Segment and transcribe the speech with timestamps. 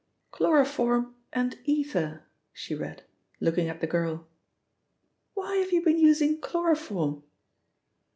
[0.31, 3.03] "'Chloroform and Ether'," she read,
[3.39, 4.25] looking at the girl.
[5.35, 7.21] "Why have you been using chloroform?"